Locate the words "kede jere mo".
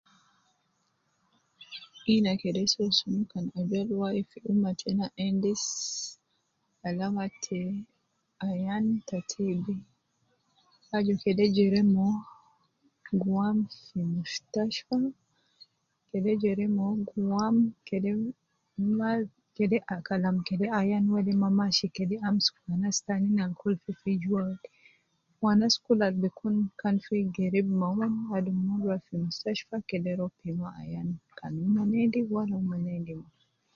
11.23-12.07, 16.09-16.87